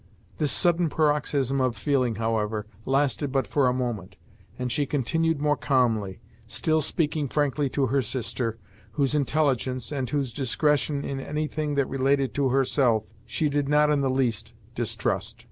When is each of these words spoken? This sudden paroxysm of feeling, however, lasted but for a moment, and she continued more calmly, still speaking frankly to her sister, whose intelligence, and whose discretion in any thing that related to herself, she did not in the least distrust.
This 0.39 0.51
sudden 0.51 0.89
paroxysm 0.89 1.61
of 1.61 1.77
feeling, 1.77 2.15
however, 2.15 2.65
lasted 2.87 3.31
but 3.31 3.45
for 3.45 3.67
a 3.67 3.71
moment, 3.71 4.17
and 4.57 4.71
she 4.71 4.87
continued 4.87 5.39
more 5.39 5.55
calmly, 5.55 6.19
still 6.47 6.81
speaking 6.81 7.27
frankly 7.27 7.69
to 7.69 7.85
her 7.85 8.01
sister, 8.01 8.57
whose 8.93 9.13
intelligence, 9.13 9.91
and 9.91 10.09
whose 10.09 10.33
discretion 10.33 11.05
in 11.05 11.19
any 11.19 11.45
thing 11.45 11.75
that 11.75 11.85
related 11.87 12.33
to 12.33 12.49
herself, 12.49 13.03
she 13.27 13.47
did 13.47 13.69
not 13.69 13.91
in 13.91 14.01
the 14.01 14.09
least 14.09 14.55
distrust. 14.73 15.39